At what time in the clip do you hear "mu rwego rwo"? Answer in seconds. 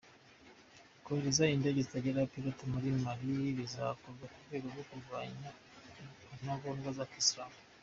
4.31-4.83